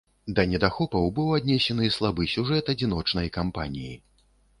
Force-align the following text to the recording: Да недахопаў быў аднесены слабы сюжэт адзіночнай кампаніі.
Да 0.37 0.43
недахопаў 0.51 1.03
быў 1.19 1.27
аднесены 1.37 1.89
слабы 1.97 2.25
сюжэт 2.35 2.71
адзіночнай 2.73 3.27
кампаніі. 3.37 3.93